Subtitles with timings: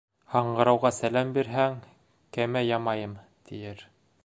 [0.35, 1.77] Һаңғырауға сәләм бирһәң,
[2.39, 3.17] «кәмә ямайым»
[3.51, 3.89] тиер.